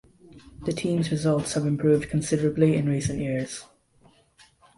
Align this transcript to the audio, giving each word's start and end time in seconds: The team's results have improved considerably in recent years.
The 0.65 0.73
team's 0.73 1.11
results 1.11 1.53
have 1.53 1.63
improved 1.67 2.09
considerably 2.09 2.75
in 2.75 2.89
recent 2.89 3.19
years. 3.19 3.65